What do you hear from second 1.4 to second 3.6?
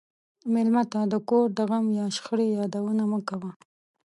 د غم یا شخړې یادونه مه کوه.